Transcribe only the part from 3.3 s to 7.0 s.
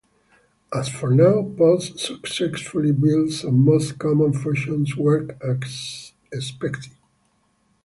and most common functions work as expected.